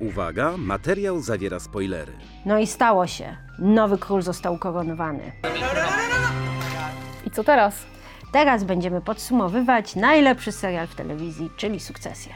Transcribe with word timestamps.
Uwaga, 0.00 0.56
materiał 0.56 1.20
zawiera 1.20 1.60
spoilery. 1.60 2.12
No 2.46 2.58
i 2.58 2.66
stało 2.66 3.06
się. 3.06 3.36
Nowy 3.58 3.98
król 3.98 4.22
został 4.22 4.54
ukoronowany. 4.54 5.32
I 7.26 7.30
co 7.30 7.44
teraz? 7.44 7.74
Teraz 8.32 8.64
będziemy 8.64 9.00
podsumowywać 9.00 9.96
najlepszy 9.96 10.52
serial 10.52 10.86
w 10.86 10.94
telewizji, 10.94 11.50
czyli 11.56 11.80
Sukcesję. 11.80 12.32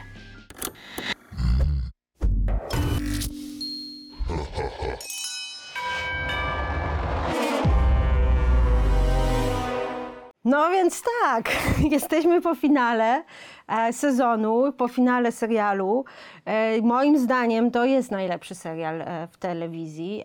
No 10.53 10.69
więc 10.69 11.03
tak, 11.21 11.49
jesteśmy 11.91 12.41
po 12.41 12.55
finale 12.55 13.23
e, 13.67 13.93
sezonu, 13.93 14.73
po 14.73 14.87
finale 14.87 15.31
serialu. 15.31 16.05
E, 16.45 16.81
moim 16.81 17.17
zdaniem 17.17 17.71
to 17.71 17.85
jest 17.85 18.11
najlepszy 18.11 18.55
serial 18.55 19.01
e, 19.01 19.27
w 19.31 19.37
telewizji, 19.37 20.23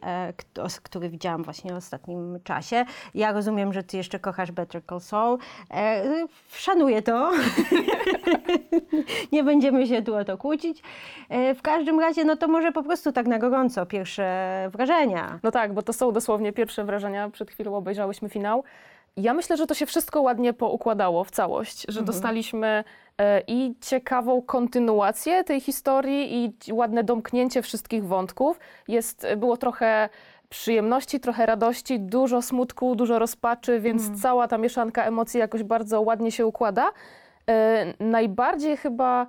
który 0.82 1.08
widziałam 1.08 1.42
właśnie 1.42 1.72
w 1.72 1.76
ostatnim 1.76 2.38
czasie. 2.44 2.84
Ja 3.14 3.32
rozumiem, 3.32 3.72
że 3.72 3.82
ty 3.82 3.96
jeszcze 3.96 4.18
kochasz 4.18 4.52
Better 4.52 4.82
Call 4.88 5.00
Saul. 5.00 5.38
Szanuję 6.48 7.02
to. 7.02 7.32
Nie 9.32 9.44
będziemy 9.44 9.86
się 9.86 10.02
tu 10.02 10.14
o 10.14 10.24
to 10.24 10.38
kłócić. 10.38 10.82
W 11.30 11.62
każdym 11.62 12.00
razie, 12.00 12.24
no 12.24 12.36
to 12.36 12.48
może 12.48 12.72
po 12.72 12.82
prostu 12.82 13.12
tak 13.12 13.26
na 13.26 13.38
gorąco 13.38 13.86
pierwsze 13.86 14.68
wrażenia. 14.72 15.38
No 15.42 15.50
tak, 15.50 15.74
bo 15.74 15.82
to 15.82 15.92
są 15.92 16.12
dosłownie 16.12 16.52
pierwsze 16.52 16.84
wrażenia. 16.84 17.30
Przed 17.30 17.50
chwilą 17.50 17.76
obejrzałyśmy 17.76 18.28
finał. 18.28 18.64
Ja 19.18 19.34
myślę, 19.34 19.56
że 19.56 19.66
to 19.66 19.74
się 19.74 19.86
wszystko 19.86 20.22
ładnie 20.22 20.52
poukładało 20.52 21.24
w 21.24 21.30
całość, 21.30 21.86
że 21.88 22.02
dostaliśmy 22.02 22.84
e, 23.18 23.42
i 23.46 23.74
ciekawą 23.80 24.42
kontynuację 24.42 25.44
tej 25.44 25.60
historii 25.60 26.44
i 26.66 26.72
ładne 26.72 27.04
domknięcie 27.04 27.62
wszystkich 27.62 28.06
wątków. 28.06 28.60
Jest, 28.88 29.26
było 29.36 29.56
trochę 29.56 30.08
przyjemności, 30.48 31.20
trochę 31.20 31.46
radości, 31.46 32.00
dużo 32.00 32.42
smutku, 32.42 32.94
dużo 32.94 33.18
rozpaczy, 33.18 33.80
więc 33.80 34.22
cała 34.22 34.48
ta 34.48 34.58
mieszanka 34.58 35.04
emocji 35.04 35.40
jakoś 35.40 35.62
bardzo 35.62 36.00
ładnie 36.00 36.32
się 36.32 36.46
układa. 36.46 36.90
E, 37.48 37.94
najbardziej 38.00 38.76
chyba 38.76 39.26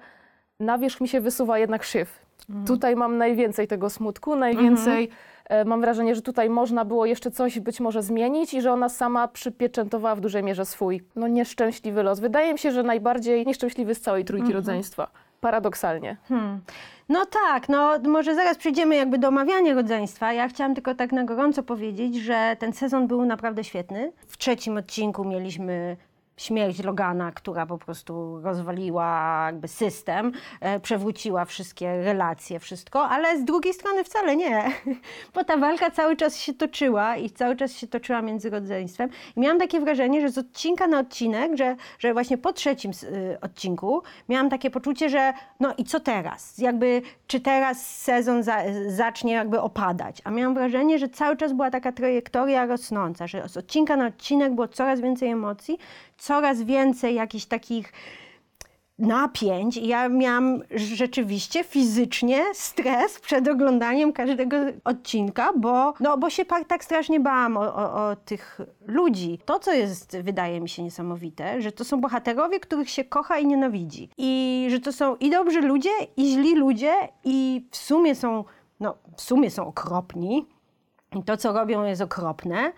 na 0.60 0.78
wierzch 0.78 1.02
mi 1.02 1.08
się 1.08 1.22
wysuwa 1.22 1.60
jednak 1.60 1.84
szyf. 1.84 2.20
Tutaj 2.68 2.96
mam 2.96 3.18
najwięcej 3.18 3.68
tego 3.68 3.90
smutku, 3.90 4.36
najwięcej 4.36 5.04
e, 5.04 5.10
mam 5.66 5.82
wrażenie, 5.82 6.16
że 6.16 6.22
tutaj 6.22 6.50
można 6.50 6.86
było 6.86 7.06
jeszcze 7.06 7.32
coś 7.32 7.60
być 7.60 7.80
może 7.80 8.04
zmienić 8.04 8.54
i 8.54 8.62
że 8.62 8.72
ona 8.72 8.90
sama 8.90 9.28
przypieczętowała 9.28 10.16
w 10.16 10.22
dużej 10.22 10.44
mierze 10.44 10.66
swój 10.66 11.04
no, 11.16 11.28
nieszczęśliwy 11.28 12.04
los. 12.04 12.20
Wydaje 12.20 12.54
mi 12.54 12.60
się, 12.60 12.72
że 12.72 12.84
najbardziej 12.84 13.46
nieszczęśliwy 13.46 13.96
z 13.96 14.02
całej 14.02 14.26
trójki 14.26 14.54
rodzeństwa. 14.54 15.08
Paradoksalnie. 15.42 16.18
No 17.10 17.26
tak, 17.26 17.70
no 17.70 18.00
może 18.08 18.36
zaraz 18.36 18.58
przejdziemy 18.58 18.96
jakby 18.96 19.18
do 19.18 19.28
omawiania 19.28 19.74
rodzeństwa. 19.74 20.34
Ja 20.34 20.48
chciałam 20.48 20.76
tylko 20.76 20.96
tak 20.96 21.12
na 21.12 21.24
gorąco 21.24 21.64
powiedzieć, 21.64 22.16
że 22.16 22.56
ten 22.60 22.74
sezon 22.74 23.08
był 23.08 23.26
naprawdę 23.26 23.64
świetny. 23.64 24.12
W 24.28 24.38
trzecim 24.38 24.78
odcinku 24.78 25.26
mieliśmy 25.26 25.98
śmierć 26.40 26.84
Logana, 26.84 27.32
która 27.32 27.66
po 27.66 27.78
prostu 27.78 28.42
rozwaliła 28.42 29.44
jakby 29.46 29.68
system, 29.68 30.32
e, 30.62 30.80
przewróciła 30.80 31.46
wszystkie 31.46 32.04
relacje, 32.04 32.60
wszystko, 32.60 33.10
ale 33.10 33.38
z 33.38 33.44
drugiej 33.44 33.74
strony 33.74 34.04
wcale 34.04 34.36
nie, 34.36 34.72
bo 35.36 35.44
ta 35.44 35.58
walka 35.58 35.92
cały 35.92 36.16
czas 36.16 36.38
się 36.38 36.54
toczyła 36.54 37.16
i 37.16 37.30
cały 37.30 37.56
czas 37.56 37.74
się 37.74 37.88
toczyła 37.88 38.22
między 38.22 38.50
rodzeństwem. 38.50 39.10
I 39.36 39.40
miałam 39.40 39.60
takie 39.60 39.80
wrażenie, 39.80 40.22
że 40.22 40.30
z 40.30 40.38
odcinka 40.38 40.88
na 40.88 41.00
odcinek, 41.00 41.58
że, 41.58 41.76
że 42.00 42.14
właśnie 42.14 42.38
po 42.38 42.54
trzecim 42.54 42.92
y, 43.04 43.38
odcinku 43.42 44.02
miałam 44.30 44.50
takie 44.50 44.70
poczucie, 44.70 45.10
że 45.10 45.34
no 45.60 45.74
i 45.78 45.84
co 45.84 46.00
teraz? 46.00 46.58
Jakby, 46.58 47.02
czy 47.28 47.40
teraz 47.40 47.86
sezon 47.98 48.44
za, 48.44 48.58
zacznie 48.88 49.34
jakby 49.34 49.62
opadać? 49.62 50.22
A 50.24 50.32
miałam 50.32 50.54
wrażenie, 50.54 51.00
że 51.00 51.10
cały 51.10 51.38
czas 51.38 51.54
była 51.54 51.72
taka 51.72 51.92
trajektoria 51.92 52.66
rosnąca, 52.66 53.28
że 53.28 53.50
z 53.50 53.58
odcinka 53.58 53.96
na 53.96 54.08
odcinek 54.08 54.56
było 54.56 54.68
coraz 54.68 55.02
więcej 55.02 55.30
emocji, 55.30 55.78
coraz 56.20 56.62
więcej 56.64 57.16
jakichś 57.16 57.46
takich 57.46 57.94
napięć 59.00 59.78
ja 59.78 60.10
miałam 60.10 60.62
rzeczywiście 60.76 61.64
fizycznie 61.64 62.46
stres 62.54 63.20
przed 63.20 63.48
oglądaniem 63.48 64.14
każdego 64.14 64.58
odcinka, 64.84 65.54
bo, 65.56 65.94
no, 66.00 66.18
bo 66.18 66.30
się 66.30 66.46
tak 66.46 66.84
strasznie 66.84 67.20
bałam 67.20 67.58
o, 67.58 67.76
o, 67.76 68.10
o 68.10 68.16
tych 68.16 68.62
ludzi. 68.88 69.40
To, 69.46 69.60
co 69.60 69.74
jest, 69.74 70.18
wydaje 70.18 70.62
mi 70.62 70.70
się 70.70 70.84
niesamowite, 70.84 71.62
że 71.62 71.72
to 71.72 71.84
są 71.84 72.02
bohaterowie, 72.02 72.60
których 72.60 72.90
się 72.90 73.04
kocha 73.04 73.40
i 73.40 73.48
nienawidzi. 73.48 74.10
I 74.18 74.68
że 74.70 74.80
to 74.80 74.94
są 74.94 75.16
i 75.16 75.30
dobrzy 75.30 75.62
ludzie, 75.62 75.92
i 76.18 76.32
źli 76.34 76.56
ludzie 76.56 76.94
i 77.24 77.66
w 77.72 77.78
sumie 77.78 78.16
są, 78.16 78.44
no, 78.80 78.96
w 79.18 79.22
sumie 79.22 79.52
są 79.52 79.68
okropni. 79.68 80.46
I 81.16 81.24
to, 81.24 81.38
co 81.38 81.54
robią, 81.54 81.84
jest 81.84 82.02
okropne. 82.02 82.72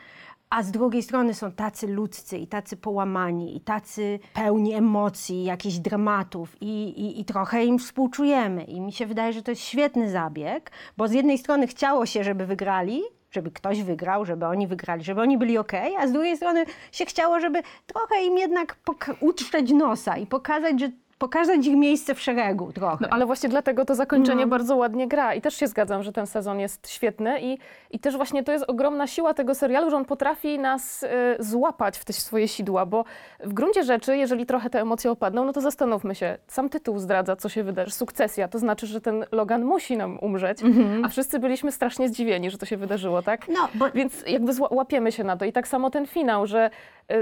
A 0.51 0.63
z 0.63 0.71
drugiej 0.71 1.03
strony 1.03 1.33
są 1.33 1.51
tacy 1.51 1.87
ludzcy 1.87 2.37
i 2.37 2.47
tacy 2.47 2.77
połamani, 2.77 3.57
i 3.57 3.61
tacy 3.61 4.19
pełni 4.33 4.73
emocji, 4.73 5.43
jakichś 5.43 5.75
dramatów, 5.75 6.61
i, 6.61 6.83
i, 6.83 7.21
i 7.21 7.25
trochę 7.25 7.65
im 7.65 7.79
współczujemy. 7.79 8.63
I 8.63 8.81
mi 8.81 8.91
się 8.91 9.05
wydaje, 9.05 9.33
że 9.33 9.43
to 9.43 9.51
jest 9.51 9.61
świetny 9.61 10.09
zabieg, 10.09 10.71
bo 10.97 11.07
z 11.07 11.11
jednej 11.11 11.37
strony 11.37 11.67
chciało 11.67 12.05
się, 12.05 12.23
żeby 12.23 12.45
wygrali, 12.45 13.01
żeby 13.31 13.51
ktoś 13.51 13.83
wygrał, 13.83 14.25
żeby 14.25 14.45
oni 14.45 14.67
wygrali, 14.67 15.03
żeby 15.03 15.21
oni 15.21 15.37
byli 15.37 15.57
ok, 15.57 15.71
a 15.99 16.07
z 16.07 16.11
drugiej 16.11 16.37
strony 16.37 16.65
się 16.91 17.05
chciało, 17.05 17.39
żeby 17.39 17.61
trochę 17.85 18.23
im 18.23 18.37
jednak 18.37 18.75
utrzeć 19.19 19.71
nosa 19.71 20.17
i 20.17 20.27
pokazać, 20.27 20.79
że 20.79 20.89
pokazać 21.25 21.65
ich 21.67 21.75
miejsce 21.77 22.15
w 22.15 22.21
szeregu 22.21 22.71
trochę. 22.73 22.97
No 23.01 23.07
ale 23.11 23.25
właśnie 23.25 23.49
dlatego 23.49 23.85
to 23.85 23.95
zakończenie 23.95 24.47
bardzo 24.47 24.75
ładnie 24.75 25.07
gra. 25.07 25.33
I 25.33 25.41
też 25.41 25.55
się 25.55 25.67
zgadzam, 25.67 26.03
że 26.03 26.11
ten 26.11 26.27
sezon 26.27 26.59
jest 26.59 26.89
świetny 26.89 27.41
i, 27.41 27.57
i 27.91 27.99
też 27.99 28.15
właśnie 28.17 28.43
to 28.43 28.51
jest 28.51 28.65
ogromna 28.67 29.07
siła 29.07 29.33
tego 29.33 29.55
serialu, 29.55 29.89
że 29.89 29.97
on 29.97 30.05
potrafi 30.05 30.59
nas 30.59 31.03
y, 31.03 31.07
złapać 31.39 31.97
w 31.97 32.05
te 32.05 32.13
swoje 32.13 32.47
sidła, 32.47 32.85
bo 32.85 33.05
w 33.39 33.53
gruncie 33.53 33.83
rzeczy, 33.83 34.17
jeżeli 34.17 34.45
trochę 34.45 34.69
te 34.69 34.81
emocje 34.81 35.11
opadną, 35.11 35.45
no 35.45 35.53
to 35.53 35.61
zastanówmy 35.61 36.15
się, 36.15 36.37
sam 36.47 36.69
tytuł 36.69 36.99
zdradza, 36.99 37.35
co 37.35 37.49
się 37.49 37.63
wydarzy. 37.63 37.91
Sukcesja, 37.91 38.47
to 38.47 38.59
znaczy, 38.59 38.87
że 38.87 39.01
ten 39.01 39.25
Logan 39.31 39.63
musi 39.65 39.97
nam 39.97 40.19
umrzeć, 40.21 40.57
a 41.03 41.07
wszyscy 41.09 41.39
byliśmy 41.39 41.71
strasznie 41.71 42.09
zdziwieni, 42.09 42.51
że 42.51 42.57
to 42.57 42.65
się 42.65 42.77
wydarzyło, 42.77 43.21
tak? 43.21 43.47
No, 43.47 43.67
bo- 43.75 43.91
Więc 43.91 44.23
jakby 44.27 44.51
łapiemy 44.71 45.11
się 45.11 45.23
na 45.23 45.37
to. 45.37 45.45
I 45.45 45.51
tak 45.51 45.67
samo 45.67 45.89
ten 45.89 46.07
finał, 46.07 46.47
że 46.47 46.69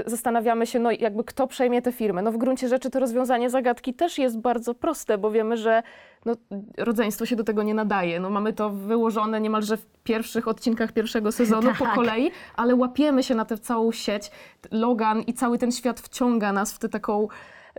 zastanawiamy 0.06 0.66
się, 0.66 0.78
no 0.78 0.90
jakby 0.90 1.24
kto 1.24 1.46
przejmie 1.46 1.82
tę 1.82 1.92
firmę. 1.92 2.22
No 2.22 2.32
w 2.32 2.36
gruncie 2.36 2.68
rzeczy 2.68 2.90
to 2.90 3.00
rozwiązanie 3.00 3.50
zagadki 3.50 3.94
też 3.94 4.18
jest 4.18 4.38
bardzo 4.38 4.74
proste, 4.74 5.18
bo 5.18 5.30
wiemy, 5.30 5.56
że 5.56 5.82
no, 6.24 6.34
rodzeństwo 6.78 7.26
się 7.26 7.36
do 7.36 7.44
tego 7.44 7.62
nie 7.62 7.74
nadaje. 7.74 8.20
No, 8.20 8.30
mamy 8.30 8.52
to 8.52 8.70
wyłożone 8.70 9.40
niemalże 9.40 9.76
w 9.76 9.86
pierwszych 10.04 10.48
odcinkach 10.48 10.92
pierwszego 10.92 11.32
sezonu 11.32 11.72
po 11.78 11.84
Tak. 11.84 11.94
kolei, 11.94 12.30
ale 12.56 12.74
łapiemy 12.74 13.22
się 13.22 13.34
na 13.34 13.44
tę 13.44 13.58
całą 13.58 13.92
sieć. 13.92 14.30
Logan 14.70 15.20
i 15.22 15.34
cały 15.34 15.58
ten 15.58 15.72
świat 15.72 16.00
wciąga 16.00 16.52
nas 16.52 16.72
w 16.72 16.78
tę 16.78 16.88
taką 16.88 17.28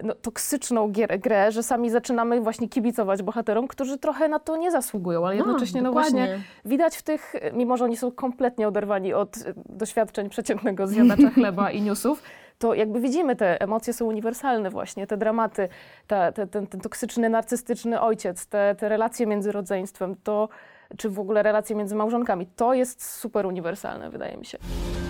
no, 0.03 0.13
toksyczną 0.15 0.87
gier, 0.91 1.19
grę, 1.19 1.51
że 1.51 1.63
sami 1.63 1.89
zaczynamy 1.89 2.41
właśnie 2.41 2.69
kibicować 2.69 3.23
bohaterom, 3.23 3.67
którzy 3.67 3.97
trochę 3.97 4.27
na 4.27 4.39
to 4.39 4.57
nie 4.57 4.71
zasługują, 4.71 5.25
ale 5.27 5.35
No, 5.35 5.45
jednocześnie 5.45 5.81
no 5.81 5.89
dokładnie. 5.89 6.11
właśnie 6.27 6.43
widać 6.65 6.95
w 6.97 7.01
tych, 7.01 7.33
mimo 7.53 7.77
że 7.77 7.85
oni 7.85 7.97
są 7.97 8.11
kompletnie 8.11 8.67
oderwani 8.67 9.13
od 9.13 9.37
y, 9.37 9.53
doświadczeń 9.69 10.29
przeciętnego 10.29 10.87
zjadacza 10.87 11.29
chleba 11.35 11.71
i 11.71 11.81
newsów, 11.81 12.23
to 12.59 12.73
jakby 12.73 12.99
widzimy, 12.99 13.35
te 13.35 13.61
emocje 13.61 13.93
są 13.93 14.05
uniwersalne 14.05 14.69
właśnie, 14.69 15.07
te 15.07 15.17
dramaty, 15.17 15.69
ta, 16.07 16.31
te, 16.31 16.47
ten, 16.47 16.67
ten 16.67 16.81
toksyczny, 16.81 17.29
narcystyczny 17.29 18.01
ojciec, 18.01 18.45
te, 18.47 18.75
te 18.75 18.89
relacje 18.89 19.27
między 19.27 19.51
rodzeństwem, 19.51 20.15
to, 20.23 20.49
czy 20.97 21.09
w 21.09 21.19
ogóle 21.19 21.43
relacje 21.43 21.75
między 21.75 21.95
małżonkami, 21.95 22.47
to 22.55 22.73
jest 22.73 23.05
super 23.05 23.45
uniwersalne, 23.45 24.09
wydaje 24.09 24.37
mi 24.37 24.45
się. 24.45 24.57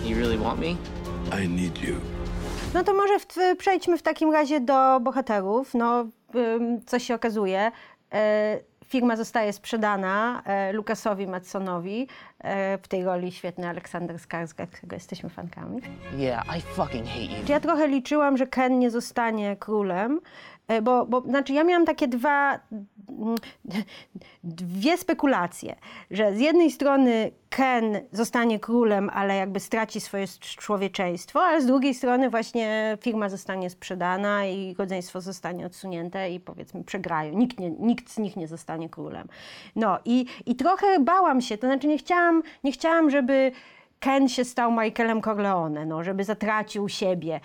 You 0.06 0.16
really 0.16 0.38
want 0.38 0.60
me? 0.60 0.66
I 1.44 1.48
need 1.48 1.82
you. 1.82 2.21
No 2.74 2.84
to 2.84 2.94
może 2.94 3.18
w, 3.18 3.26
przejdźmy 3.58 3.98
w 3.98 4.02
takim 4.02 4.32
razie 4.32 4.60
do 4.60 5.00
bohaterów. 5.00 5.74
No, 5.74 6.04
co 6.86 6.98
się 6.98 7.14
okazuje, 7.14 7.72
e, 8.12 8.60
firma 8.86 9.16
zostaje 9.16 9.52
sprzedana 9.52 10.42
e, 10.44 10.72
Lukasowi 10.72 11.26
Madsonowi. 11.26 12.08
E, 12.42 12.78
w 12.78 12.88
tej 12.88 13.04
roli 13.04 13.32
świetny 13.32 13.68
Aleksander 13.68 14.16
Skarsgård, 14.16 14.66
którego 14.66 14.96
jesteśmy 14.96 15.30
fankami. 15.30 15.80
Yeah, 16.18 16.56
I 16.58 16.60
fucking 16.60 17.06
hate 17.06 17.20
you. 17.20 17.44
Ja 17.48 17.60
trochę 17.60 17.88
liczyłam, 17.88 18.36
że 18.36 18.46
Ken 18.46 18.78
nie 18.78 18.90
zostanie 18.90 19.56
królem, 19.56 20.20
e, 20.68 20.82
bo, 20.82 21.06
bo 21.06 21.20
znaczy 21.20 21.52
ja 21.52 21.64
miałam 21.64 21.86
takie 21.86 22.08
dwa, 22.08 22.60
mm, 23.08 23.36
dwie 24.44 24.98
spekulacje, 24.98 25.76
że 26.10 26.34
z 26.36 26.40
jednej 26.40 26.70
strony 26.70 27.30
Ken 27.50 28.00
zostanie 28.12 28.60
królem, 28.60 29.10
ale 29.14 29.36
jakby 29.36 29.60
straci 29.60 30.00
swoje 30.00 30.26
człowieczeństwo, 30.40 31.40
ale 31.40 31.62
z 31.62 31.66
drugiej 31.66 31.94
strony 31.94 32.30
właśnie 32.30 32.98
firma 33.00 33.28
zostanie 33.28 33.70
sprzedana 33.70 34.46
i 34.46 34.74
rodzeństwo 34.78 35.20
zostanie 35.20 35.66
odsunięte 35.66 36.30
i 36.30 36.40
powiedzmy 36.40 36.84
przegrają. 36.84 37.38
Nikt, 37.38 37.60
nie, 37.60 37.70
nikt 37.70 38.10
z 38.10 38.18
nich 38.18 38.36
nie 38.36 38.48
zostanie 38.48 38.88
królem. 38.88 39.28
No 39.76 39.98
i, 40.04 40.26
i 40.46 40.56
trochę 40.56 41.00
bałam 41.00 41.40
się, 41.40 41.58
to 41.58 41.66
znaczy 41.66 41.86
nie 41.86 41.98
chciałam, 41.98 42.31
nie 42.64 42.72
chciałam 42.72 43.10
żeby 43.10 43.52
Ken 44.00 44.28
się 44.28 44.44
stał 44.44 44.72
Michaelem 44.72 45.22
Corleone, 45.22 45.86
no, 45.86 46.04
żeby 46.04 46.24
zatracił 46.24 46.88
siebie. 46.88 47.40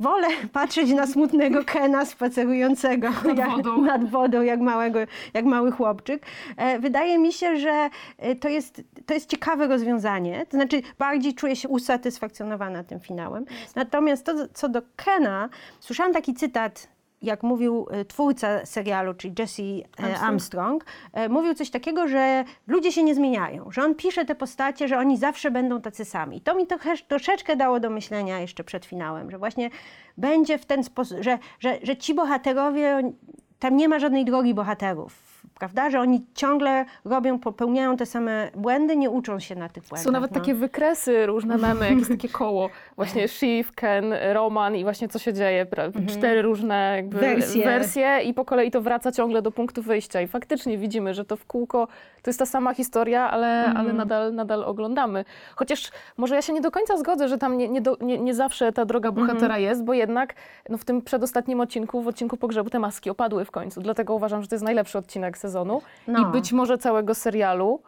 wolę 0.00 0.28
patrzeć 0.52 0.90
na 0.90 1.06
smutnego 1.06 1.64
Kena 1.64 2.04
spacerującego 2.04 3.10
nad 3.10 3.56
wodą. 3.56 3.82
nad 3.92 4.10
wodą 4.10 4.42
jak, 4.42 4.60
małego, 4.60 4.98
jak 5.34 5.44
mały 5.44 5.72
chłopczyk. 5.72 6.26
E, 6.56 6.78
Wydaje 6.78 7.18
mi 7.18 7.32
się, 7.32 7.56
że 7.56 7.90
e, 8.18 8.34
to 8.34 8.48
jest, 8.48 8.82
to 9.06 9.14
jest 9.14 9.30
ciekawe 9.30 9.66
rozwiązanie. 9.66 10.46
To 10.46 10.56
znaczy, 10.56 10.82
bardziej 10.98 11.34
czuję 11.34 11.56
się 11.56 11.68
usatysfakcjonowana 11.68 12.84
tym 12.84 13.00
finałem. 13.00 13.44
Natomiast 13.74 14.26
to, 14.26 14.32
co 14.54 14.68
do 14.68 14.82
Kena, 14.96 15.48
słyszałam 15.80 16.12
taki 16.12 16.34
cytat 16.34 16.95
jak 17.22 17.42
mówił 17.42 17.86
e, 17.90 18.04
twórca 18.04 18.66
serialu, 18.66 19.14
czyli 19.14 19.34
Jesse 19.38 19.62
e, 20.02 20.18
Armstrong, 20.18 20.84
e, 21.12 21.28
mówił 21.28 21.54
coś 21.54 21.70
takiego, 21.70 22.08
że 22.08 22.44
ludzie 22.66 22.92
się 22.92 23.02
nie 23.02 23.14
zmieniają, 23.14 23.70
że 23.70 23.82
on 23.82 23.94
pisze 23.94 24.24
te 24.24 24.34
postacie, 24.34 24.88
że 24.88 24.98
oni 24.98 25.18
zawsze 25.18 25.50
będą 25.50 25.80
tacy 25.80 26.04
sami. 26.04 26.40
To 26.40 26.54
mi 26.54 26.66
trochę, 26.66 26.96
troszeczkę 27.08 27.56
dało 27.56 27.80
do 27.80 27.90
myślenia 27.90 28.40
jeszcze 28.40 28.64
przed 28.64 28.86
finałem, 28.86 29.30
że 29.30 29.38
właśnie 29.38 29.70
będzie 30.16 30.58
w 30.58 30.66
ten 30.66 30.84
sposób, 30.84 31.18
że, 31.20 31.38
że, 31.60 31.78
że 31.82 31.96
ci 31.96 32.14
bohaterowie, 32.14 33.12
tam 33.58 33.76
nie 33.76 33.88
ma 33.88 33.98
żadnej 33.98 34.24
drogi 34.24 34.54
bohaterów. 34.54 35.25
Prawda, 35.58 35.90
że 35.90 36.00
oni 36.00 36.26
ciągle 36.34 36.84
robią, 37.04 37.38
popełniają 37.38 37.96
te 37.96 38.06
same 38.06 38.50
błędy, 38.54 38.96
nie 38.96 39.10
uczą 39.10 39.40
się 39.40 39.56
na 39.56 39.68
tych 39.68 39.82
błędach. 39.82 40.04
Są 40.04 40.10
nawet 40.10 40.30
no. 40.30 40.40
takie 40.40 40.54
wykresy, 40.54 41.26
różne 41.26 41.58
memy, 41.58 41.88
jak 41.88 41.98
jest 41.98 42.10
takie 42.10 42.28
koło. 42.28 42.70
Właśnie 42.96 43.28
Shiv, 43.28 43.72
Ken, 43.74 44.14
Roman 44.32 44.76
i 44.76 44.84
właśnie 44.84 45.08
co 45.08 45.18
się 45.18 45.32
dzieje. 45.32 45.66
pra- 45.66 46.06
Cztery 46.06 46.42
różne 46.42 46.92
jakby 46.96 47.18
Wersje. 47.18 47.64
wersje 47.64 48.20
i 48.24 48.34
po 48.34 48.44
kolei 48.44 48.70
to 48.70 48.80
wraca 48.80 49.12
ciągle 49.12 49.42
do 49.42 49.50
punktu 49.50 49.82
wyjścia. 49.82 50.20
I 50.20 50.26
faktycznie 50.26 50.78
widzimy, 50.78 51.14
że 51.14 51.24
to 51.24 51.36
w 51.36 51.46
kółko 51.46 51.88
to 52.22 52.30
jest 52.30 52.38
ta 52.38 52.46
sama 52.46 52.74
historia, 52.74 53.30
ale, 53.30 53.64
ale 53.76 53.92
nadal, 53.92 54.34
nadal 54.34 54.64
oglądamy. 54.64 55.24
Chociaż 55.54 55.90
może 56.16 56.34
ja 56.34 56.42
się 56.42 56.52
nie 56.52 56.60
do 56.60 56.70
końca 56.70 56.96
zgodzę, 56.96 57.28
że 57.28 57.38
tam 57.38 57.58
nie, 57.58 57.68
nie, 57.68 57.80
do, 57.80 57.96
nie, 58.00 58.18
nie 58.18 58.34
zawsze 58.34 58.72
ta 58.72 58.84
droga 58.84 59.12
bohatera 59.12 59.58
jest, 59.58 59.84
bo 59.84 59.94
jednak 59.94 60.34
no, 60.68 60.78
w 60.78 60.84
tym 60.84 61.02
przedostatnim 61.02 61.60
odcinku, 61.60 62.02
w 62.02 62.08
odcinku 62.08 62.36
pogrzebu 62.36 62.70
te 62.70 62.78
maski 62.78 63.10
opadły 63.10 63.44
w 63.44 63.50
końcu. 63.50 63.80
Dlatego 63.80 64.14
uważam, 64.14 64.42
że 64.42 64.48
to 64.48 64.54
jest 64.54 64.64
najlepszy 64.64 64.98
odcinek 64.98 65.38
sezonu 65.46 65.82
No. 66.08 66.20
i 66.22 66.26
być 66.32 66.52
może 66.52 66.78
całego 66.78 67.14
serialu. 67.14 67.80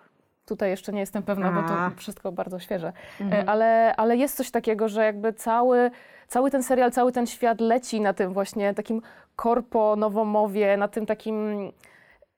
Tutaj 0.47 0.71
jeszcze 0.71 0.93
nie 0.93 1.01
jestem 1.01 1.23
pewna, 1.23 1.53
bo 1.53 1.61
A. 1.61 1.91
to 1.91 1.97
wszystko 1.97 2.33
bardzo 2.33 2.59
świeże. 2.59 2.93
E, 3.33 3.45
Ale, 3.49 3.95
ale 3.97 4.17
jest 4.17 4.37
coś 4.37 4.51
takiego, 4.51 4.89
że 4.89 5.05
jakby 5.05 5.33
cały, 5.33 5.91
cały 6.29 6.51
ten 6.51 6.63
serial, 6.63 6.91
cały 6.93 7.13
ten 7.13 7.27
świat 7.27 7.61
leci 7.61 8.01
na 8.01 8.13
tym 8.13 8.33
właśnie 8.33 8.75
takim 8.75 9.03
korpo, 9.37 9.97
nowomowie, 9.97 10.77
na 10.77 10.89
tym 10.89 11.07
takim, 11.07 11.37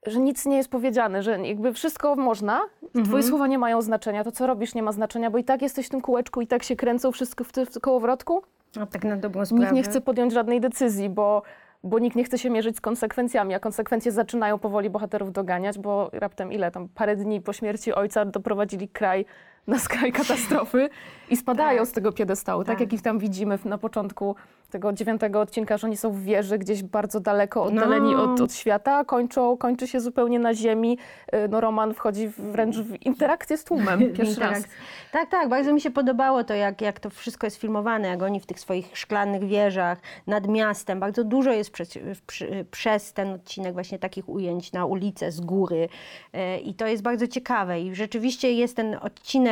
że 0.06 0.20
nic 0.20 0.46
nie 0.46 0.56
jest 0.56 0.70
powiedziane, 0.70 1.22
że 1.22 1.38
jakby 1.46 1.72
wszystko 1.72 2.16
można, 2.16 2.60
twoje 3.04 3.22
słowa 3.22 3.46
nie 3.46 3.58
mają 3.58 3.82
znaczenia, 3.82 4.24
to 4.24 4.32
co 4.32 4.46
robisz 4.46 4.74
nie 4.74 4.82
ma 4.82 4.92
znaczenia, 4.92 5.30
bo 5.30 5.38
i 5.38 5.44
tak 5.44 5.62
jesteś 5.62 5.86
w 5.86 5.90
tym 5.90 6.00
kółeczku, 6.00 6.40
i 6.40 6.46
tak 6.46 6.62
się 6.62 6.76
kręcą 6.76 7.12
wszystko 7.12 7.44
w, 7.44 7.48
w 7.52 7.80
kołowrotku. 7.80 8.42
No, 8.76 8.86
tak 8.86 9.04
na 9.04 9.16
dobrą 9.16 9.44
sprawę. 9.46 9.62
Nikt 9.62 9.74
nie 9.74 9.82
chce 9.82 10.00
podjąć 10.00 10.32
żadnej 10.32 10.60
decyzji, 10.60 11.08
bo, 11.08 11.42
bo 11.82 11.98
nikt 11.98 12.16
nie 12.16 12.24
chce 12.24 12.38
się 12.38 12.50
mierzyć 12.50 12.76
z 12.76 12.80
konsekwencjami, 12.80 13.54
a 13.54 13.60
konsekwencje 13.60 14.12
zaczynają 14.12 14.58
powoli 14.58 14.90
bohaterów 14.90 15.32
doganiać, 15.32 15.78
bo 15.78 16.10
raptem 16.12 16.52
ile 16.52 16.70
tam, 16.70 16.88
parę 16.88 17.16
dni 17.16 17.40
po 17.40 17.52
śmierci 17.52 17.94
ojca 17.94 18.24
doprowadzili 18.24 18.88
kraj 18.88 19.24
na 19.66 19.78
skraj 19.78 20.12
katastrofy 20.12 20.88
i 21.30 21.36
spadają 21.36 21.78
Tak. 21.78 21.88
z 21.88 21.92
tego 21.92 22.12
piedestału, 22.12 22.64
tak. 22.64 22.68
Tak. 22.78 22.80
jak 22.80 23.00
i 23.00 23.02
tam 23.02 23.18
widzimy 23.18 23.58
na 23.64 23.78
początku 23.78 24.36
tego 24.70 24.92
dziewiątego 24.92 25.40
odcinka, 25.40 25.78
że 25.78 25.86
oni 25.86 25.96
są 25.96 26.10
w 26.12 26.22
wieży 26.22 26.58
gdzieś 26.58 26.82
bardzo 26.82 27.20
daleko 27.20 27.62
oddaleni 27.64 28.12
No. 28.12 28.22
od, 28.34 28.40
od 28.40 28.52
świata, 28.54 29.04
kończą, 29.04 29.56
kończy 29.56 29.86
się 29.88 30.00
zupełnie 30.00 30.38
na 30.38 30.54
ziemi, 30.54 30.98
Y, 31.34 31.48
no 31.48 31.60
Roman 31.60 31.94
wchodzi 31.94 32.28
wręcz 32.38 32.76
w 32.76 33.02
interakcję 33.06 33.56
z 33.56 33.64
tłumem 33.64 34.00
pierwszy 34.16 34.40
raz. 34.40 34.64
Tak, 35.12 35.30
tak, 35.30 35.48
bardzo 35.48 35.72
mi 35.72 35.80
się 35.80 35.90
podobało 35.90 36.44
to, 36.44 36.54
jak, 36.54 36.80
jak 36.80 37.00
to 37.00 37.10
wszystko 37.10 37.46
jest 37.46 37.56
filmowane, 37.56 38.08
jak 38.08 38.22
oni 38.22 38.40
w 38.40 38.46
tych 38.46 38.60
swoich 38.60 38.96
szklanych 38.98 39.44
wieżach 39.44 39.98
nad 40.26 40.48
miastem. 40.48 41.00
Bardzo 41.00 41.24
dużo 41.24 41.52
jest 41.52 41.70
przez, 41.70 41.98
przy, 42.26 42.64
przez 42.70 43.12
ten 43.12 43.28
odcinek 43.32 43.72
właśnie 43.74 43.98
takich 43.98 44.28
ujęć 44.28 44.72
na 44.72 44.86
ulicę 44.86 45.32
z 45.32 45.40
góry 45.40 45.88
E, 46.32 46.58
i 46.58 46.74
to 46.74 46.86
jest 46.86 47.02
bardzo 47.02 47.26
ciekawe. 47.26 47.80
I 47.80 47.94
rzeczywiście 47.94 48.52
jest 48.52 48.76
ten 48.76 48.96
odcinek 49.02 49.49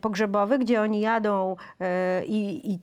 pogrzebowy, 0.00 0.58
gdzie 0.58 0.82
oni 0.82 1.00
jadą 1.00 1.56
e, 1.80 2.24
i, 2.24 2.72
i 2.72 2.78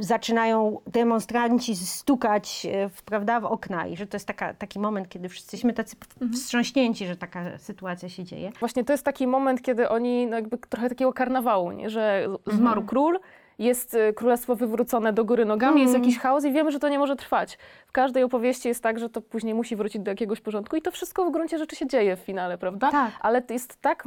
zaczynają 0.00 0.80
demonstranci 0.86 1.76
stukać 1.76 2.66
e, 2.72 2.88
w, 2.88 3.02
prawda, 3.02 3.40
w 3.40 3.44
okna 3.44 3.86
i 3.86 3.96
że 3.96 4.06
to 4.06 4.16
jest 4.16 4.26
taka, 4.26 4.54
taki 4.54 4.78
moment, 4.78 5.08
kiedy 5.08 5.28
wszyscy 5.28 5.56
jesteśmy 5.56 5.72
tacy 5.72 5.96
wstrząśnięci, 6.34 7.06
że 7.06 7.16
taka 7.16 7.58
sytuacja 7.58 8.08
się 8.08 8.24
dzieje. 8.24 8.52
Właśnie 8.60 8.84
to 8.84 8.92
jest 8.92 9.04
taki 9.04 9.26
moment, 9.26 9.62
kiedy 9.62 9.88
oni 9.88 10.26
no 10.26 10.36
jakby 10.36 10.58
trochę 10.58 10.88
takiego 10.88 11.12
karnawału, 11.12 11.72
nie? 11.72 11.90
że 11.90 12.26
zmarł 12.46 12.82
król, 12.82 13.20
jest 13.58 13.94
y, 13.94 14.12
królestwo 14.12 14.56
wywrócone 14.56 15.12
do 15.12 15.24
góry 15.24 15.44
nogami, 15.44 15.82
jest 15.82 15.94
jakiś 15.94 16.18
chaos 16.18 16.44
i 16.44 16.52
wiemy, 16.52 16.70
że 16.72 16.78
to 16.78 16.88
nie 16.88 16.98
może 16.98 17.16
trwać. 17.16 17.58
W 17.86 17.92
każdej 17.92 18.22
opowieści 18.22 18.68
jest 18.68 18.82
tak, 18.82 18.98
że 18.98 19.08
to 19.08 19.20
później 19.20 19.54
musi 19.54 19.76
wrócić 19.76 20.02
do 20.02 20.10
jakiegoś 20.10 20.40
porządku 20.40 20.76
i 20.76 20.82
to 20.82 20.90
wszystko 20.90 21.24
w 21.24 21.32
gruncie 21.32 21.58
rzeczy 21.58 21.76
się 21.76 21.86
dzieje 21.86 22.16
w 22.16 22.20
finale, 22.20 22.58
prawda? 22.58 22.90
Tak. 22.90 23.10
Ale 23.20 23.42
to 23.42 23.52
jest 23.52 23.80
tak 23.80 24.04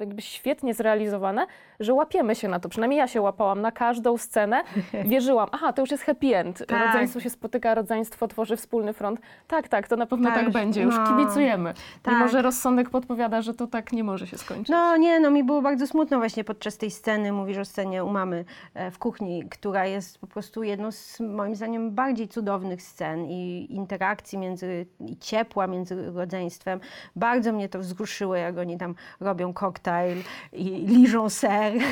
jakby 0.00 0.22
świetnie 0.22 0.74
zrealizowane, 0.74 1.46
że 1.80 1.94
łapiemy 1.94 2.34
się 2.34 2.48
na 2.48 2.60
to. 2.60 2.68
Przynajmniej 2.68 2.98
ja 2.98 3.06
się 3.06 3.20
łapałam 3.20 3.60
na 3.60 3.72
każdą 3.72 4.16
scenę. 4.18 4.62
Wierzyłam, 5.04 5.48
aha, 5.52 5.72
to 5.72 5.82
już 5.82 5.90
jest 5.90 6.04
happy 6.04 6.36
end. 6.36 6.66
Tak. 6.68 6.86
Rodzeństwo 6.86 7.20
się 7.20 7.30
spotyka, 7.30 7.74
rodzeństwo 7.74 8.28
tworzy 8.28 8.56
wspólny 8.56 8.92
front. 8.92 9.20
Tak, 9.46 9.68
tak, 9.68 9.88
to 9.88 9.96
na 9.96 10.06
pewno 10.06 10.30
Tak, 10.30 10.38
tak, 10.44 10.50
będzie. 10.50 10.82
Już 10.82 10.96
no. 10.96 11.06
kibicujemy. 11.06 11.74
Mimo, 12.06 12.18
Tak. 12.18 12.30
że 12.30 12.42
rozsądek 12.42 12.90
podpowiada, 12.90 13.42
że 13.42 13.54
to 13.54 13.66
tak 13.66 13.92
nie 13.92 14.04
może 14.04 14.26
się 14.26 14.38
skończyć. 14.38 14.68
No 14.68 14.96
nie, 14.96 15.20
no 15.20 15.30
mi 15.30 15.44
było 15.44 15.62
bardzo 15.62 15.86
smutno 15.86 16.18
właśnie 16.18 16.44
podczas 16.44 16.76
tej 16.78 16.90
sceny, 16.90 17.32
mówisz 17.32 17.58
o 17.58 17.64
scenie 17.64 18.04
u 18.04 18.10
mamy 18.10 18.44
e, 18.74 18.85
w 18.90 18.98
kuchni, 18.98 19.44
która 19.48 19.86
jest 19.86 20.18
po 20.18 20.26
prostu 20.26 20.62
jedną 20.62 20.92
z 20.92 21.20
moim 21.20 21.54
zdaniem 21.54 21.90
bardziej 21.90 22.28
cudownych 22.28 22.82
scen 22.82 23.26
i 23.26 23.66
interakcji 23.70 24.38
między, 24.38 24.86
i 25.00 25.16
ciepła 25.16 25.66
między 25.66 26.10
rodzeństwem. 26.10 26.80
Bardzo 27.16 27.52
mnie 27.52 27.68
to 27.68 27.78
wzruszyło, 27.78 28.36
jak 28.36 28.58
oni 28.58 28.78
tam 28.78 28.94
robią 29.20 29.52
koktajl 29.52 30.18
i 30.52 30.64
liżą 30.64 31.28
ser. 31.28 31.72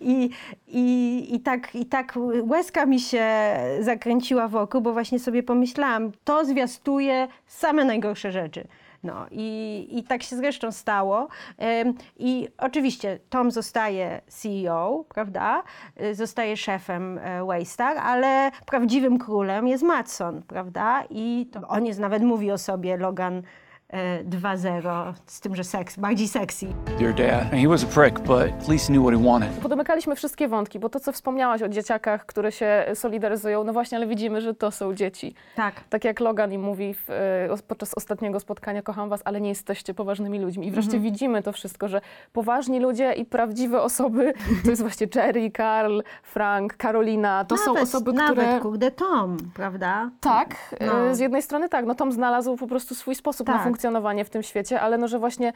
I, 0.00 0.30
i, 0.68 1.26
i, 1.34 1.40
tak, 1.40 1.74
I 1.74 1.86
tak 1.86 2.14
łezka 2.48 2.86
mi 2.86 3.00
się 3.00 3.26
zakręciła 3.80 4.48
wokół, 4.48 4.80
bo 4.80 4.92
właśnie 4.92 5.18
sobie 5.18 5.42
pomyślałam, 5.42 6.12
to 6.24 6.44
zwiastuje 6.44 7.28
same 7.46 7.84
najgorsze 7.84 8.32
rzeczy. 8.32 8.68
No 9.02 9.26
i, 9.30 9.88
i 9.90 10.02
tak 10.04 10.22
się 10.22 10.36
zresztą 10.36 10.72
stało. 10.72 11.28
I 12.16 12.48
oczywiście 12.58 13.18
Tom 13.30 13.50
zostaje 13.50 14.20
CEO, 14.28 15.04
prawda? 15.08 15.62
Y, 16.02 16.14
Zostaje 16.14 16.56
szefem 16.56 17.18
e, 17.18 17.44
Waystar, 17.44 17.98
ale 17.98 18.50
prawdziwym 18.66 19.18
królem 19.18 19.68
jest 19.68 19.84
Matson, 19.84 20.42
prawda? 20.42 21.04
I 21.10 21.50
on 21.68 21.86
jest, 21.86 22.00
nawet 22.00 22.22
mówi 22.22 22.50
o 22.50 22.58
sobie 22.58 22.96
Logan 22.96 23.42
2.0, 23.92 25.14
z 25.26 25.40
tym, 25.40 25.56
że 25.56 25.64
seks, 25.64 25.96
bardziej 25.98 26.28
sexy. 26.28 26.66
Your 27.00 27.14
dad, 27.14 27.50
he 27.50 27.68
was 27.68 27.84
a 27.84 27.86
prick, 27.86 28.20
but 28.20 28.40
at 28.40 28.68
least 28.68 28.86
knew 28.86 29.02
what 29.02 29.14
he 29.20 29.24
wanted. 29.30 29.50
Podomykaliśmy 29.62 30.16
wszystkie 30.16 30.48
wątki, 30.48 30.78
bo 30.78 30.88
to, 30.88 31.00
co 31.00 31.12
wspomniałaś 31.12 31.62
o 31.62 31.68
dzieciakach, 31.68 32.26
które 32.26 32.52
się 32.52 32.84
solidaryzują, 32.94 33.64
no 33.64 33.72
właśnie, 33.72 33.98
ale 33.98 34.06
widzimy, 34.06 34.40
że 34.40 34.54
to 34.54 34.70
są 34.70 34.94
dzieci. 34.94 35.34
Tak. 35.56 35.74
Tak 35.90 36.04
jak 36.04 36.20
Logan 36.20 36.52
im 36.52 36.60
mówi 36.62 36.94
w, 36.94 37.10
e, 37.10 37.48
podczas 37.68 37.94
ostatniego 37.96 38.40
spotkania, 38.40 38.82
kocham 38.82 39.08
was, 39.08 39.20
ale 39.24 39.40
nie 39.40 39.48
jesteście 39.48 39.94
poważnymi 39.94 40.38
ludźmi. 40.38 40.66
I 40.66 40.70
wreszcie 40.70 41.00
widzimy 41.00 41.42
to 41.42 41.52
wszystko, 41.52 41.88
że 41.88 42.00
poważni 42.32 42.80
ludzie 42.80 43.12
i 43.12 43.24
prawdziwe 43.24 43.82
osoby, 43.82 44.32
to 44.64 44.70
jest 44.70 44.82
właśnie 44.82 45.06
Cherry, 45.14 45.50
Karl, 45.50 46.00
Frank, 46.22 46.76
Karolina, 46.76 47.44
to 47.44 47.56
są 47.56 47.66
Nawet- 47.74 47.82
osoby, 47.82 48.12
nawet, 48.12 48.44
które... 48.46 48.60
kurde, 48.60 48.90
Tom, 48.90 49.36
prawda? 49.54 50.10
Tak, 50.20 50.54
No. 50.86 51.06
e, 51.08 51.14
z 51.14 51.18
jednej 51.18 51.42
strony 51.42 51.68
tak, 51.68 51.86
no 51.86 51.94
Tom 51.94 52.12
znalazł 52.12 52.56
po 52.56 52.66
prostu 52.66 52.94
swój 52.94 53.14
sposób 53.14 53.46
na 53.48 53.52
Tak. 53.54 53.62
funkcjonowanie 53.62 53.77
w 54.24 54.30
tym 54.30 54.42
świecie, 54.42 54.80
ale 54.80 54.98
no, 54.98 55.08
że 55.08 55.18
właśnie 55.18 55.52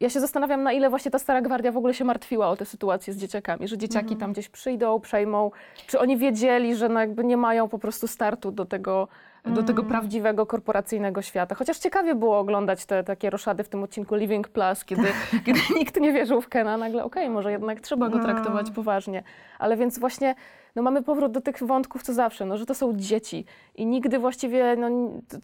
ja 0.00 0.10
się 0.10 0.20
zastanawiam, 0.20 0.62
na 0.62 0.72
ile 0.72 0.90
właśnie 0.90 1.10
ta 1.10 1.18
Stara 1.18 1.40
Gwardia 1.42 1.72
w 1.72 1.76
ogóle 1.76 1.94
się 1.94 2.04
martwiła 2.04 2.48
o 2.48 2.56
tę 2.56 2.64
sytuację 2.64 3.12
z 3.12 3.16
dzieciakami, 3.16 3.68
że 3.68 3.78
dzieciaki 3.78 4.04
Mhm. 4.04 4.20
tam 4.20 4.32
gdzieś 4.32 4.48
przyjdą, 4.48 5.00
przejmą, 5.00 5.50
czy 5.86 5.98
oni 6.00 6.16
wiedzieli, 6.16 6.76
że 6.76 6.88
no 6.88 7.00
jakby 7.00 7.24
nie 7.24 7.36
mają 7.36 7.68
po 7.68 7.78
prostu 7.78 8.06
startu 8.06 8.50
do 8.52 8.64
tego, 8.64 9.08
do 9.44 9.62
tego 9.62 9.82
Mhm. 9.82 9.88
prawdziwego 9.88 10.46
korporacyjnego 10.46 11.22
świata. 11.22 11.54
Chociaż 11.54 11.78
ciekawie 11.78 12.14
było 12.14 12.38
oglądać 12.38 12.86
te 12.86 13.04
takie 13.04 13.30
roszady 13.30 13.64
w 13.64 13.68
tym 13.68 13.82
odcinku 13.82 14.14
Living 14.14 14.48
Plus, 14.48 14.84
kiedy, 14.84 15.02
Tak. 15.02 15.14
kiedy 15.46 15.60
nikt 15.76 16.00
nie 16.00 16.12
wierzył 16.12 16.40
w 16.40 16.48
Kena, 16.48 16.76
nagle 16.76 17.04
okej, 17.04 17.30
może 17.30 17.50
jednak 17.52 17.80
trzeba 17.80 18.08
go 18.08 18.18
No. 18.18 18.24
traktować 18.24 18.70
poważnie. 18.70 19.22
Ale 19.58 19.76
więc 19.76 19.98
właśnie 19.98 20.34
no 20.76 20.82
mamy 20.82 21.02
powrót 21.02 21.32
do 21.32 21.40
tych 21.40 21.62
wątków 21.62 22.02
co 22.02 22.12
zawsze, 22.14 22.44
no, 22.46 22.56
że 22.56 22.66
to 22.66 22.74
są 22.74 22.92
dzieci 22.96 23.44
i 23.74 23.86
nigdy 23.86 24.18
właściwie, 24.18 24.76
no, 24.76 24.88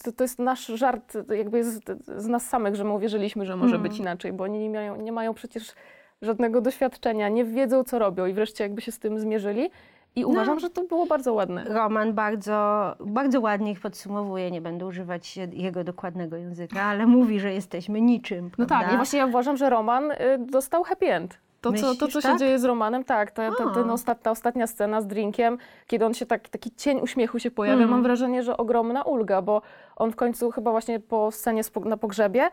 to, 0.04 0.12
to 0.12 0.24
jest 0.24 0.38
nasz 0.38 0.66
żart 0.66 1.14
jakby 1.36 1.64
z, 1.64 1.80
z 2.16 2.26
nas 2.26 2.48
samych, 2.48 2.76
że 2.76 2.84
my 2.84 2.92
uwierzyliśmy, 2.92 3.46
że 3.46 3.56
może 3.56 3.78
być 3.78 3.98
inaczej, 3.98 4.32
bo 4.32 4.44
oni 4.44 4.58
nie 4.58 4.70
mają, 4.70 4.96
nie 4.96 5.12
mają 5.12 5.34
przecież 5.34 5.72
żadnego 6.22 6.60
doświadczenia, 6.60 7.28
nie 7.28 7.44
wiedzą 7.44 7.84
co 7.84 7.98
robią 7.98 8.26
i 8.26 8.32
wreszcie 8.32 8.64
jakby 8.64 8.80
się 8.80 8.92
z 8.92 8.98
tym 8.98 9.18
zmierzyli 9.18 9.70
i 10.16 10.24
uważam, 10.24 10.60
że 10.60 10.70
to 10.70 10.84
było 10.84 11.06
bardzo 11.06 11.32
ładne. 11.34 11.64
Roman 11.64 12.12
bardzo, 12.12 12.94
bardzo 13.00 13.40
ładnie 13.40 13.70
ich 13.72 13.80
podsumowuje, 13.80 14.50
nie 14.50 14.60
będę 14.60 14.86
używać 14.86 15.36
jego 15.52 15.84
dokładnego 15.84 16.36
języka, 16.36 16.82
ale 16.82 17.06
mówi, 17.06 17.40
że 17.40 17.52
jesteśmy 17.52 18.00
niczym. 18.00 18.44
No 18.58 18.66
prawda? 18.66 18.80
tak, 18.84 18.92
i 18.92 18.96
właśnie 18.96 19.18
ja 19.18 19.26
uważam, 19.26 19.56
że 19.56 19.70
Roman 19.70 20.10
y, 20.10 20.16
dostał 20.38 20.82
happy 20.82 21.12
end. 21.12 21.38
To, 21.60 21.72
co, 21.72 21.80
to, 21.80 21.86
Myślisz, 21.92 22.12
co 22.12 22.20
się 22.20 22.28
tak? 22.28 22.38
dzieje 22.38 22.58
z 22.58 22.64
Romanem, 22.64 23.04
tak, 23.04 23.30
ta, 23.30 23.50
ta, 23.54 23.70
ten 23.70 23.90
A. 23.90 23.92
ostat, 23.92 24.22
ta 24.22 24.30
ostatnia 24.30 24.66
scena 24.66 25.00
z 25.00 25.06
drinkiem, 25.06 25.58
kiedy 25.86 26.06
on 26.06 26.14
się 26.14 26.26
tak, 26.26 26.48
taki 26.48 26.70
cień 26.70 27.00
uśmiechu 27.00 27.38
się 27.38 27.50
pojawia, 27.50 27.78
Mm. 27.78 27.90
mam 27.90 28.02
wrażenie, 28.02 28.42
że 28.42 28.56
ogromna 28.56 29.02
ulga, 29.02 29.42
bo 29.42 29.62
on 29.96 30.12
w 30.12 30.16
końcu 30.16 30.50
chyba 30.50 30.70
właśnie 30.70 31.00
po 31.00 31.30
scenie 31.30 31.62
na 31.84 31.96
pogrzebie 31.96 32.50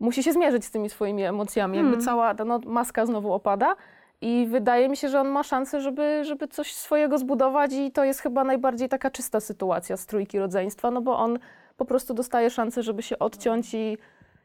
musi 0.00 0.22
się 0.22 0.32
zmierzyć 0.32 0.64
z 0.64 0.70
tymi 0.70 0.88
swoimi 0.90 1.22
emocjami, 1.24 1.76
jakby 1.76 1.92
Mm. 1.92 2.04
cała 2.04 2.34
ta 2.34 2.44
no, 2.44 2.60
maska 2.66 3.06
znowu 3.06 3.32
opada 3.32 3.76
i 4.20 4.46
wydaje 4.50 4.88
mi 4.88 4.96
się, 4.96 5.08
że 5.08 5.20
on 5.20 5.28
ma 5.28 5.42
szansę, 5.42 5.80
żeby, 5.80 6.24
żeby 6.24 6.48
coś 6.48 6.74
swojego 6.74 7.18
zbudować 7.18 7.72
i 7.72 7.90
to 7.92 8.04
jest 8.04 8.20
chyba 8.20 8.44
najbardziej 8.44 8.88
taka 8.88 9.10
czysta 9.10 9.40
sytuacja 9.40 9.96
z 9.96 10.06
trójki 10.06 10.38
rodzeństwa, 10.38 10.90
no 10.90 11.00
bo 11.00 11.18
on 11.18 11.38
po 11.76 11.84
prostu 11.84 12.14
dostaje 12.14 12.50
szansę, 12.50 12.82
żeby 12.82 13.02
się 13.02 13.18
odciąć 13.18 13.74
i, 13.74 13.98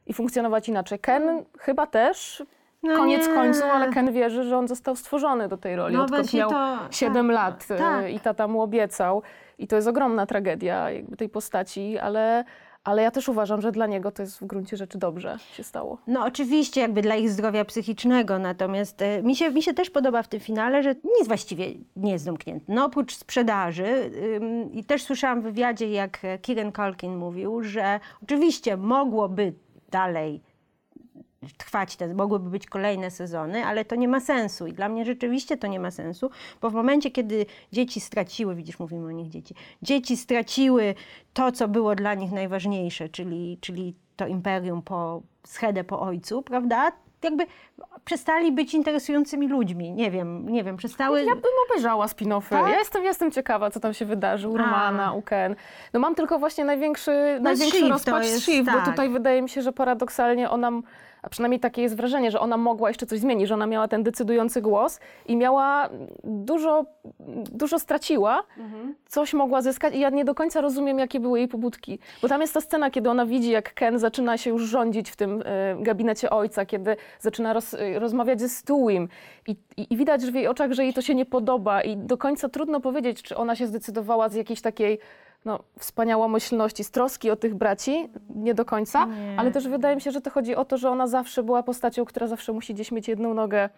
i 0.08 0.14
funkcjonować 0.14 0.70
inaczej. 0.70 1.00
Ken 1.00 1.44
chyba 1.60 1.88
też, 1.88 2.44
No 2.84 2.96
koniec 2.96 3.28
nie. 3.28 3.34
końców, 3.34 3.64
ale 3.64 3.90
Ken 3.94 4.12
wierzy, 4.12 4.44
że 4.44 4.58
on 4.58 4.68
został 4.68 4.96
stworzony 4.96 5.48
do 5.48 5.58
tej 5.58 5.76
roli, 5.76 5.96
No 5.96 6.04
odkąd 6.04 6.34
miał 6.34 6.50
to- 6.50 6.78
7 6.92 7.28
tak, 7.28 7.36
lat 7.36 7.66
e, 7.72 7.76
tak. 7.78 8.10
i 8.12 8.20
tata 8.20 8.48
mu 8.48 8.62
obiecał. 8.62 9.22
I 9.58 9.68
to 9.68 9.76
jest 9.76 9.88
ogromna 9.88 10.26
tragedia 10.26 10.88
tej 11.18 11.30
postaci, 11.30 12.00
ale, 12.00 12.44
ale 12.84 13.02
ja 13.02 13.12
też 13.12 13.30
uważam, 13.30 13.62
że 13.62 13.72
dla 13.72 13.88
niego 13.88 14.12
to 14.12 14.22
jest 14.22 14.40
w 14.40 14.46
gruncie 14.46 14.78
rzeczy 14.78 14.98
dobrze 14.98 15.38
się 15.54 15.64
stało. 15.64 15.98
No 16.08 16.26
oczywiście 16.26 16.82
jakby 16.82 17.02
dla 17.02 17.16
ich 17.16 17.30
zdrowia 17.30 17.66
psychicznego, 17.66 18.40
natomiast 18.40 19.02
e, 19.02 19.24
mi 19.24 19.36
się, 19.36 19.52
mi 19.52 19.64
się 19.64 19.74
też 19.74 19.90
podoba 19.90 20.24
w 20.24 20.28
tym 20.28 20.40
finale, 20.40 20.84
że 20.84 20.96
nic 21.20 21.28
właściwie 21.28 21.66
nie 21.96 22.12
jest 22.12 22.26
zamknięte. 22.26 22.66
No 22.68 22.86
oprócz 22.86 23.16
sprzedaży 23.16 24.12
ym, 24.36 24.74
i 24.74 24.84
też 24.84 25.04
słyszałam 25.04 25.42
w 25.42 25.44
wywiadzie, 25.44 25.90
jak 25.90 26.20
Kieran 26.42 26.72
Culkin 26.72 27.16
mówił, 27.16 27.64
że 27.64 28.00
oczywiście 28.24 28.78
mogłoby 28.78 29.54
dalej 29.92 30.42
trwać, 31.58 31.96
te, 31.96 32.14
mogłyby 32.14 32.50
być 32.50 32.68
kolejne 32.68 33.12
sezony, 33.12 33.66
ale 33.66 33.86
to 33.86 33.96
nie 33.96 34.08
ma 34.08 34.20
sensu. 34.20 34.68
I 34.68 34.74
dla 34.74 34.90
mnie 34.90 35.06
rzeczywiście 35.06 35.58
to 35.58 35.68
nie 35.68 35.80
ma 35.80 35.92
sensu, 35.92 36.30
bo 36.62 36.70
w 36.70 36.74
momencie, 36.74 37.12
kiedy 37.12 37.46
dzieci 37.72 38.00
straciły, 38.00 38.56
widzisz, 38.56 38.80
mówimy 38.80 39.08
o 39.08 39.12
nich 39.12 39.30
dzieci, 39.30 39.56
dzieci 39.82 40.18
straciły 40.18 40.96
to, 41.34 41.52
co 41.52 41.68
było 41.68 41.96
dla 41.96 42.14
nich 42.14 42.32
najważniejsze, 42.32 43.10
czyli, 43.10 43.58
czyli 43.62 43.96
to 44.16 44.28
imperium 44.28 44.82
po 44.82 45.22
schedę 45.46 45.84
po 45.84 46.00
ojcu, 46.00 46.42
prawda? 46.42 46.92
Jakby 47.24 47.46
przestali 48.06 48.52
być 48.52 48.74
interesującymi 48.74 49.48
ludźmi. 49.48 49.92
Nie 49.92 50.12
wiem, 50.12 50.50
nie 50.50 50.64
wiem, 50.64 50.78
przestały... 50.78 51.24
Ja 51.24 51.36
bym 51.36 51.52
obejrzała 51.70 52.06
spin-offy. 52.06 52.50
Tak? 52.50 52.72
Ja 52.72 52.80
jestem, 52.80 53.04
jestem 53.04 53.32
ciekawa, 53.32 53.72
co 53.72 53.80
tam 53.80 53.94
się 53.94 54.06
wydarzy 54.06 54.50
u. 54.50 54.58
Romana, 54.58 55.14
u 55.14 55.22
Ken. 55.22 55.56
No 55.94 56.00
mam 56.00 56.16
tylko 56.16 56.40
właśnie 56.40 56.66
największy, 56.66 57.40
największy 57.42 57.78
Shiv 57.78 57.88
to 57.88 57.94
rozpacz 57.94 58.24
jest, 58.24 58.38
z 58.38 58.44
Shiv, 58.44 58.66
tak. 58.66 58.80
bo 58.80 58.92
tutaj 58.92 59.10
wydaje 59.10 59.42
mi 59.42 59.50
się, 59.50 59.62
że 59.62 59.74
paradoksalnie 59.74 60.50
ona, 60.50 60.72
a 61.24 61.30
przynajmniej 61.30 61.60
takie 61.60 61.82
jest 61.82 61.98
wrażenie, 61.98 62.32
że 62.32 62.40
ona 62.40 62.58
mogła 62.58 62.90
jeszcze 62.90 63.06
coś 63.06 63.20
zmienić, 63.20 63.48
że 63.48 63.54
ona 63.54 63.68
miała 63.68 63.88
ten 63.88 64.04
decydujący 64.04 64.62
głos 64.62 65.00
i 65.26 65.36
miała 65.36 65.90
dużo, 66.24 66.86
dużo 67.52 67.80
straciła, 67.80 68.44
coś 69.08 69.34
mogła 69.34 69.62
zyskać 69.62 69.96
i 69.96 70.00
ja 70.00 70.10
nie 70.10 70.26
do 70.26 70.36
końca 70.36 70.62
rozumiem, 70.62 71.00
jakie 71.00 71.20
były 71.20 71.40
jej 71.40 71.48
pobudki. 71.48 72.00
Bo 72.22 72.28
tam 72.28 72.42
jest 72.42 72.54
ta 72.54 72.62
scena, 72.62 72.92
kiedy 72.92 73.10
ona 73.10 73.26
widzi, 73.26 73.52
jak 73.52 73.74
Ken 73.74 74.00
zaczyna 74.00 74.38
się 74.38 74.50
już 74.50 74.64
rządzić 74.64 75.12
w 75.12 75.16
tym 75.16 75.44
e, 75.46 75.76
gabinecie 75.80 76.30
ojca, 76.30 76.66
kiedy 76.66 76.96
zaczyna 77.20 77.54
roz, 77.54 77.74
e, 77.74 78.00
rozmawiać 78.00 78.42
ze 78.42 78.50
Stewim 78.50 79.10
i, 79.48 79.56
i, 79.78 79.94
i 79.94 79.98
widać 79.98 80.22
w 80.26 80.36
jej 80.36 80.48
oczach, 80.48 80.74
że 80.74 80.84
jej 80.84 80.94
to 80.94 81.02
się 81.02 81.16
nie 81.16 81.26
podoba 81.26 81.82
i 81.82 81.98
do 81.98 82.18
końca 82.18 82.50
trudno 82.50 82.80
powiedzieć, 82.80 83.22
czy 83.22 83.38
ona 83.38 83.56
się 83.56 83.68
zdecydowała 83.68 84.30
z 84.30 84.36
jakiejś 84.36 84.62
takiej 84.62 85.00
no, 85.46 85.60
wspaniałomyślności, 85.80 86.84
z 86.84 86.92
troski 86.92 87.32
o 87.32 87.36
tych 87.36 87.56
braci, 87.56 88.10
nie 88.36 88.54
do 88.54 88.66
końca, 88.66 89.06
Nie. 89.06 89.36
ale 89.40 89.52
też 89.52 89.68
wydaje 89.68 89.96
mi 89.96 90.02
się, 90.02 90.12
że 90.12 90.22
to 90.22 90.30
chodzi 90.30 90.56
o 90.56 90.66
to, 90.66 90.78
że 90.78 90.90
ona 90.90 91.08
zawsze 91.08 91.44
była 91.44 91.64
postacią, 91.64 92.06
która 92.06 92.28
zawsze 92.28 92.54
musi 92.54 92.74
gdzieś 92.74 92.92
mieć 92.92 93.08
jedną 93.08 93.34
nogę 93.34 93.70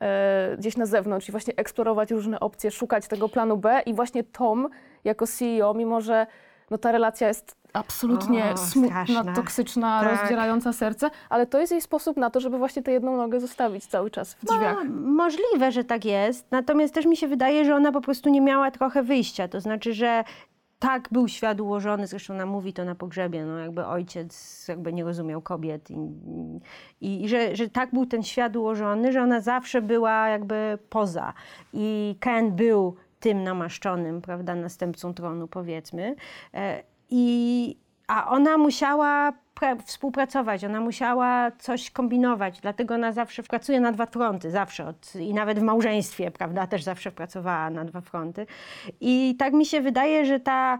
e, 0.00 0.56
gdzieś 0.58 0.76
na 0.76 0.86
zewnątrz 0.86 1.28
i 1.28 1.32
właśnie 1.32 1.54
eksplorować 1.56 2.10
różne 2.10 2.40
opcje, 2.40 2.70
szukać 2.70 3.08
tego 3.08 3.28
planu 3.28 3.56
B 3.56 3.82
i 3.86 3.94
właśnie 3.94 4.24
Tom 4.24 4.68
jako 5.04 5.26
CEO, 5.26 5.74
mimo 5.74 6.00
że 6.00 6.26
no, 6.70 6.78
ta 6.78 6.92
relacja 6.92 7.28
jest 7.28 7.56
absolutnie 7.72 8.44
O, 8.54 8.56
smutna, 8.56 9.04
toksyczna, 9.34 10.00
Tak. 10.04 10.20
rozdzierająca 10.20 10.72
serce, 10.72 11.10
ale 11.30 11.46
to 11.46 11.60
jest 11.60 11.72
jej 11.72 11.80
sposób 11.80 12.16
na 12.16 12.30
to, 12.30 12.40
żeby 12.40 12.58
właśnie 12.58 12.82
tę 12.82 12.92
jedną 12.92 13.16
nogę 13.16 13.40
zostawić 13.40 13.86
cały 13.86 14.10
czas 14.10 14.34
w 14.34 14.44
drzwiach. 14.44 14.76
No, 14.84 15.10
możliwe, 15.12 15.72
że 15.72 15.84
tak 15.84 16.04
jest. 16.04 16.46
Natomiast 16.50 16.94
też 16.94 17.06
mi 17.06 17.16
się 17.16 17.28
wydaje, 17.28 17.64
że 17.64 17.74
ona 17.74 17.92
po 17.92 18.00
prostu 18.00 18.28
nie 18.28 18.40
miała 18.40 18.70
trochę 18.70 19.02
wyjścia. 19.02 19.48
To 19.48 19.60
znaczy, 19.60 19.92
że 19.92 20.24
tak 20.78 21.08
był 21.12 21.28
świat 21.28 21.60
ułożony, 21.60 22.06
zresztą 22.06 22.34
ona 22.34 22.46
mówi 22.46 22.72
to 22.72 22.84
na 22.84 22.94
pogrzebie, 22.94 23.44
no 23.44 23.58
jakby 23.58 23.86
ojciec 23.86 24.64
jakby 24.68 24.92
nie 24.92 25.04
rozumiał 25.04 25.42
kobiet 25.42 25.90
i, 25.90 25.94
i, 27.00 27.24
i 27.24 27.28
że, 27.28 27.56
że 27.56 27.68
tak 27.68 27.90
był 27.92 28.06
ten 28.06 28.22
świat 28.22 28.56
ułożony, 28.56 29.12
że 29.12 29.22
ona 29.22 29.40
zawsze 29.40 29.82
była 29.82 30.28
jakby 30.28 30.78
poza. 30.90 31.32
I 31.72 32.16
Ken 32.20 32.52
był 32.52 32.96
tym 33.20 33.42
namaszczonym, 33.42 34.22
prawda, 34.22 34.54
następcą 34.54 35.14
tronu 35.14 35.48
powiedzmy. 35.48 36.16
E, 36.54 36.82
I, 37.10 37.76
a 38.06 38.30
ona 38.30 38.58
musiała 38.58 39.32
pra- 39.60 39.82
współpracować, 39.82 40.64
ona 40.64 40.80
musiała 40.80 41.50
coś 41.50 41.90
kombinować, 41.90 42.60
dlatego 42.60 42.94
ona 42.94 43.12
zawsze 43.12 43.42
pracuje 43.42 43.80
na 43.80 43.92
dwa 43.92 44.06
fronty, 44.06 44.50
zawsze. 44.50 44.86
Od, 44.86 45.16
I 45.16 45.34
nawet 45.34 45.58
w 45.58 45.62
małżeństwie, 45.62 46.30
prawda, 46.30 46.66
też 46.66 46.82
zawsze 46.82 47.12
pracowała 47.12 47.70
na 47.70 47.84
dwa 47.84 48.00
fronty. 48.00 48.46
I 49.00 49.36
tak 49.38 49.52
mi 49.52 49.66
się 49.66 49.80
wydaje, 49.80 50.24
że 50.24 50.40
ta, 50.40 50.78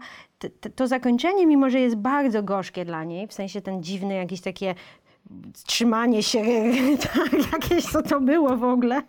to 0.75 0.87
zakończenie, 0.87 1.47
mimo 1.47 1.69
że 1.69 1.79
jest 1.79 1.95
bardzo 1.95 2.43
gorzkie 2.43 2.85
dla 2.85 3.03
niej, 3.03 3.27
w 3.27 3.33
sensie 3.33 3.61
ten 3.61 3.83
dziwny, 3.83 4.13
jakieś 4.15 4.41
takie 4.41 4.75
trzymanie 5.65 6.23
się, 6.23 6.43
tak, 7.13 7.53
jakieś 7.53 7.85
co 7.85 8.03
to 8.03 8.19
było 8.19 8.57
w 8.57 8.63
ogóle, 8.63 9.01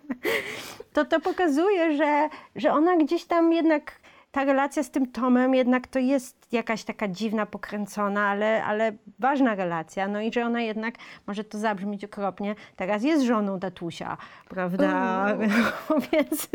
to 0.93 1.05
to 1.05 1.21
pokazuje, 1.21 1.97
że, 1.97 2.29
że 2.57 2.73
ona 2.73 2.97
gdzieś 2.97 3.25
tam 3.25 3.53
jednak, 3.53 4.01
ta 4.38 4.45
relacja 4.45 4.83
z 4.83 4.90
tym 4.90 5.07
Tomem 5.12 5.54
jednak 5.54 5.87
to 5.87 5.99
jest 5.99 6.52
jakaś 6.52 6.85
taka 6.85 7.09
dziwna, 7.09 7.47
pokręcona, 7.47 8.26
ale, 8.26 8.64
ale 8.64 8.92
ważna 9.18 9.54
relacja. 9.54 10.09
No 10.09 10.21
i 10.21 10.33
że 10.33 10.45
ona 10.45 10.61
jednak, 10.61 10.95
może 11.26 11.45
to 11.45 11.59
zabrzmieć 11.59 12.04
okropnie, 12.04 12.54
teraz 12.76 13.02
jest 13.02 13.25
żoną 13.25 13.61
tatusia, 13.61 14.16
prawda? 14.49 15.26
Więc 16.12 16.49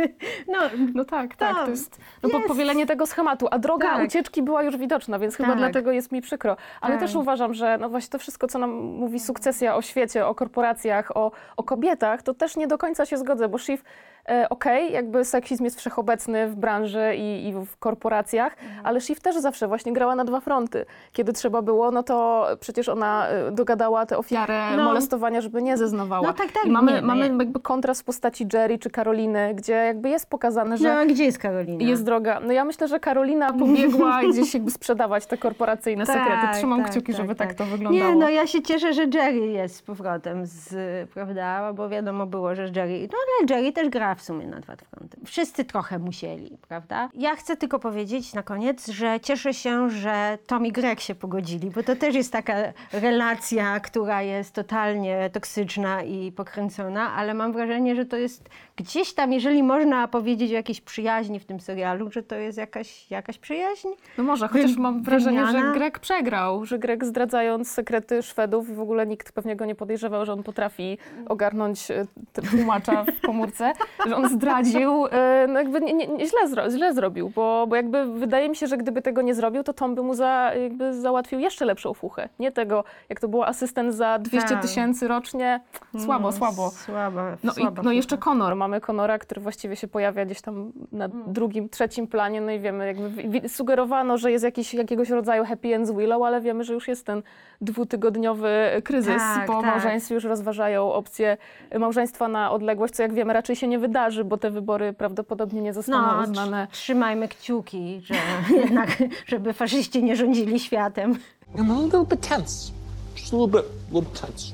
no, 0.48 0.60
No 0.96 1.06
tak, 1.06 1.36
tak, 1.36 1.56
To 1.56 1.70
jest 1.70 2.00
no, 2.24 2.30
jest- 2.30 2.48
powielenie 2.48 2.86
tego 2.86 3.06
schematu, 3.06 3.48
a 3.52 3.60
droga 3.60 3.96
Tak. 3.96 4.08
ucieczki 4.08 4.44
była 4.44 4.64
już 4.64 4.78
widoczna, 4.78 5.20
więc 5.20 5.36
chyba 5.36 5.50
Tak. 5.50 5.58
dlatego 5.58 5.92
jest 5.92 6.12
mi 6.12 6.22
przykro. 6.22 6.58
Ale 6.82 6.94
Tak. 6.94 7.02
też 7.02 7.16
uważam, 7.16 7.54
że 7.54 7.78
no 7.78 7.90
właśnie 7.90 8.10
to 8.10 8.20
wszystko, 8.20 8.48
co 8.48 8.60
nam 8.60 8.72
mówi 8.76 9.20
sukcesja 9.20 9.76
o 9.76 9.82
świecie, 9.82 10.28
o 10.28 10.36
korporacjach, 10.36 11.18
o, 11.18 11.32
o 11.58 11.64
kobietach, 11.64 12.22
to 12.24 12.34
też 12.34 12.56
nie 12.56 12.68
do 12.68 12.78
końca 12.78 13.06
się 13.06 13.18
zgodzę, 13.18 13.50
bo 13.50 13.58
Shiv, 13.58 13.84
e, 14.30 14.50
okej, 14.50 14.92
jakby 14.94 15.26
seksizm 15.26 15.64
jest 15.64 15.80
wszechobecny 15.80 16.48
w 16.48 16.56
branży 16.56 17.16
i, 17.16 17.48
i 17.48 17.54
w 17.54 17.78
korporacjach, 17.78 18.54
Mhm. 18.64 18.86
ale 18.86 19.02
Shiv 19.02 19.20
też 19.22 19.36
zawsze 19.38 19.68
właśnie 19.68 19.94
grała 19.94 20.16
na 20.16 20.26
dwa 20.26 20.40
fronty. 20.40 20.86
Kiedy 21.12 21.34
trzeba 21.34 21.62
było, 21.62 21.92
no 21.92 22.04
to 22.04 22.48
przecież 22.60 22.90
ona 22.90 23.28
e, 23.28 23.52
dogadała 23.52 24.06
tę 24.06 24.18
ofiarę 24.18 24.62
No. 24.78 24.84
molestowania, 24.84 25.42
żeby 25.42 25.62
nie 25.62 25.78
zeznawała. 25.78 26.28
No 26.28 26.34
tak, 26.34 26.52
tak, 26.52 26.66
I 26.66 26.70
mamy, 26.70 26.94
nie, 26.94 27.02
mamy 27.02 27.20
ja- 27.20 27.26
jakby 27.34 27.60
kontrast 27.60 28.02
w 28.02 28.04
postaci 28.04 28.48
Jerry 28.54 28.80
czy 28.80 28.90
Karoliny, 28.90 29.54
gdzie 29.56 29.74
jakby 29.74 30.10
jest 30.10 30.30
pokazane, 30.30 30.78
że 30.78 30.94
no 30.94 31.00
a 31.00 31.06
gdzie 31.06 31.24
jest 31.24 31.38
Karolina? 31.40 31.84
jest 31.84 32.04
droga. 32.06 32.40
No 32.40 32.54
ja 32.54 32.66
myślę, 32.66 32.88
że 32.88 33.00
Karolina 33.00 33.54
pobiegła 33.54 34.22
gdzieś 34.32 34.54
jakby 34.54 34.72
sprzedawać 34.72 35.26
te 35.26 35.38
korporacyjne 35.38 36.06
sekrety. 36.06 36.48
Trzymam 36.54 36.84
kciuki, 36.84 37.14
żeby 37.14 37.36
tak, 37.36 37.54
to 37.54 37.66
wyglądało. 37.66 38.10
Nie, 38.14 38.16
no 38.20 38.30
ja 38.30 38.48
się 38.48 38.62
cieszę, 38.62 38.94
że 38.94 39.04
Jerry 39.14 39.48
jest 39.48 39.76
z 39.76 39.82
powrotem, 39.82 40.46
z, 40.46 40.70
prawda, 41.10 41.74
bo 41.74 41.90
wiadomo 41.90 42.26
było, 42.26 42.56
że 42.56 42.64
Jerry, 42.64 43.08
no 43.12 43.18
ale 43.40 43.56
Jerry 43.56 43.72
też 43.74 43.90
gra 43.90 44.13
w 44.16 44.22
sumie 44.22 44.48
na 44.48 44.60
dwa 44.60 44.76
fronty. 44.76 45.18
Wszyscy 45.26 45.66
trochę 45.66 46.00
musieli, 46.00 46.58
prawda? 46.68 47.10
Ja 47.14 47.36
chcę 47.36 47.58
tylko 47.58 47.80
powiedzieć 47.80 48.34
na 48.34 48.44
koniec, 48.44 48.88
że 48.88 49.20
cieszę 49.20 49.54
się, 49.54 49.90
że 49.90 50.38
Tom 50.48 50.66
i 50.66 50.72
Greg 50.72 51.00
się 51.00 51.16
pogodzili, 51.16 51.72
bo 51.72 51.84
to 51.84 51.96
też 51.96 52.16
jest 52.16 52.32
taka 52.32 52.54
relacja, 52.94 53.80
która 53.80 54.22
jest 54.22 54.54
totalnie 54.54 55.30
toksyczna 55.34 56.04
i 56.04 56.32
pokręcona, 56.32 57.14
ale 57.14 57.34
mam 57.34 57.54
wrażenie, 57.54 57.96
że 57.96 58.06
to 58.06 58.18
jest 58.18 58.50
gdzieś 58.76 59.14
tam, 59.14 59.34
jeżeli 59.34 59.64
można 59.64 60.08
powiedzieć 60.08 60.52
o 60.52 60.54
jakiejś 60.54 60.82
przyjaźni 60.82 61.40
w 61.40 61.46
tym 61.46 61.60
serialu, 61.60 62.12
że 62.12 62.24
to 62.24 62.36
jest 62.36 62.58
jakaś, 62.58 63.12
jakaś 63.12 63.38
przyjaźń. 63.38 63.88
No 64.18 64.24
może, 64.24 64.48
chociaż 64.48 64.78
mam 64.78 65.04
wrażenie, 65.04 65.46
że 65.46 65.52
wymiana? 65.52 65.74
Greg 65.74 66.00
przegrał, 66.00 66.66
że 66.66 66.80
Greg 66.80 67.06
zdradzając 67.06 67.72
sekrety 67.72 68.24
Szwedów, 68.24 68.76
w 68.76 68.80
ogóle 68.80 69.08
nikt 69.08 69.32
pewnie 69.32 69.56
go 69.56 69.66
nie 69.66 69.76
podejrzewał, 69.76 70.26
że 70.26 70.34
on 70.34 70.44
potrafi 70.44 70.98
ogarnąć 71.28 71.92
e, 71.92 72.06
tłumacza 72.52 73.04
w 73.04 73.22
komórce. 73.22 73.74
Że 74.08 74.16
on 74.16 74.30
zdradził, 74.30 75.06
e, 75.12 75.46
no 75.50 75.60
jakby 75.60 75.82
nie, 75.82 75.94
nie, 75.94 76.08
nie, 76.08 76.28
źle, 76.28 76.48
zro, 76.48 76.70
źle 76.70 76.94
zrobił, 76.94 77.30
bo, 77.30 77.66
bo 77.70 77.76
jakby 77.76 78.06
wydaje 78.06 78.50
mi 78.50 78.56
się, 78.56 78.68
że 78.68 78.78
gdyby 78.78 79.02
tego 79.02 79.22
nie 79.22 79.36
zrobił, 79.36 79.64
to 79.64 79.74
Tom 79.74 79.96
by 79.96 80.04
mu 80.04 80.14
za, 80.14 80.52
jakby 80.64 80.94
załatwił 80.94 81.40
jeszcze 81.40 81.66
lepszą 81.66 81.94
fuchę. 81.94 82.30
Nie 82.40 82.52
tego, 82.52 82.84
jak 83.10 83.20
to 83.20 83.28
było 83.28 83.48
asystent 83.48 83.96
za 83.96 84.20
200 84.20 84.50
Tak. 84.50 84.62
tysięcy 84.62 85.08
rocznie. 85.08 85.60
Słabo, 86.00 86.32
słabo. 86.32 86.72
Słaba, 86.72 87.38
No 87.44 87.52
i 87.52 87.56
słaba 87.56 87.82
no 87.84 87.92
jeszcze 87.92 88.16
fucha. 88.18 88.30
Conor. 88.30 88.56
Mamy 88.56 88.82
Conora, 88.82 89.20
który 89.20 89.42
właściwie 89.42 89.76
się 89.76 89.88
pojawia 89.88 90.26
gdzieś 90.26 90.42
tam 90.42 90.72
na 90.92 91.08
drugim, 91.08 91.70
trzecim 91.70 92.08
planie, 92.08 92.42
no 92.42 92.52
i 92.52 92.60
wiemy, 92.60 92.88
jakby 92.88 93.50
sugerowano, 93.50 94.18
że 94.18 94.32
jest 94.32 94.44
jakiś, 94.44 94.74
jakiegoś 94.74 95.10
rodzaju 95.10 95.46
happy 95.46 95.76
end 95.76 95.88
z 95.88 95.92
Willow, 95.92 96.22
ale 96.24 96.42
wiemy, 96.42 96.64
że 96.64 96.74
już 96.74 96.88
jest 96.88 97.06
ten 97.06 97.24
dwutygodniowy 97.62 98.52
kryzys. 98.84 99.18
Tak, 99.18 99.46
po 99.48 99.54
tak. 99.54 99.66
małżeństwie 99.66 100.16
już 100.16 100.24
rozważają 100.24 100.94
opcję 100.94 101.38
małżeństwa 101.80 102.28
na 102.28 102.52
odległość, 102.52 102.94
co 102.94 103.04
jak 103.04 103.14
wiemy 103.14 103.34
raczej 103.34 103.56
się 103.56 103.68
nie 103.68 103.80
wydarzy, 103.80 103.93
bo 104.26 104.38
te 104.38 104.52
wybory 104.52 104.94
prawdopodobnie 104.94 105.62
nie 105.62 105.74
zostaną 105.74 106.18
No, 106.18 106.24
uznane. 106.24 106.68
tr- 106.68 106.72
trzymajmy 106.72 107.28
kciuki, 107.28 108.02
że 108.06 108.14
jednak, 108.64 109.04
żeby 109.26 109.54
faszyści 109.54 110.04
nie 110.04 110.16
rządzili 110.16 110.60
światem. 110.60 111.14
I'm 111.56 111.78
a 111.80 111.82
little 111.84 112.06
bit 112.06 112.28
tense. 112.30 112.72
Just 113.18 113.34
a 113.34 113.38
little 113.38 113.62
bit, 113.62 113.70
a 113.72 113.94
little 113.96 114.02
bit 114.12 114.22
tense. 114.22 114.54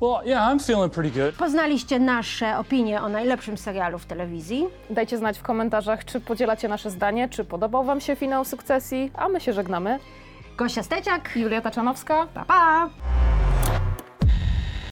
Well, 0.00 0.20
yeah, 0.26 0.52
I'm 0.54 0.58
feeling 0.66 0.92
pretty 0.92 1.20
good. 1.20 1.34
Poznaliście 1.34 1.98
nasze 1.98 2.58
opinie 2.58 3.02
o 3.02 3.08
najlepszym 3.08 3.56
serialu 3.58 3.98
w 3.98 4.06
telewizji. 4.06 4.66
Dajcie 4.90 5.18
znać 5.18 5.38
w 5.38 5.42
komentarzach, 5.42 6.04
czy 6.04 6.20
podzielacie 6.20 6.68
nasze 6.68 6.90
zdanie, 6.90 7.28
czy 7.28 7.44
podobał 7.44 7.84
wam 7.84 8.00
się 8.00 8.16
finał 8.16 8.44
sukcesji, 8.44 9.10
a 9.14 9.28
my 9.28 9.40
się 9.40 9.52
żegnamy. 9.52 9.98
Gosia 10.56 10.82
Steciak, 10.82 11.36
Julia 11.36 11.60
Taczanowska. 11.60 12.26
pa 12.34 12.44
pa! 12.44 12.90